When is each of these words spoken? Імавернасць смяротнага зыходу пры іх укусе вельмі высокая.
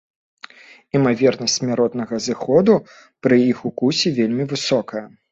Імавернасць 0.99 1.57
смяротнага 1.59 2.15
зыходу 2.27 2.77
пры 3.27 3.37
іх 3.51 3.57
укусе 3.71 4.13
вельмі 4.21 4.47
высокая. 4.55 5.03